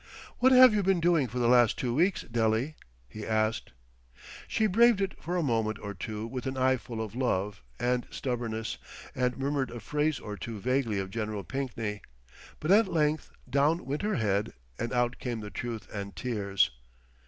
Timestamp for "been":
0.81-0.99